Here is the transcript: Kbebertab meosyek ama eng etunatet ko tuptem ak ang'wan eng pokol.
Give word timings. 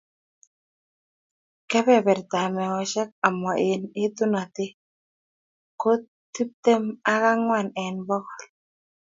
Kbebertab 1.69 2.49
meosyek 2.55 3.09
ama 3.27 3.51
eng 3.69 3.83
etunatet 4.03 4.73
ko 5.81 5.91
tuptem 6.33 6.83
ak 7.13 7.21
ang'wan 7.33 7.67
eng 7.83 7.97
pokol. 8.07 8.43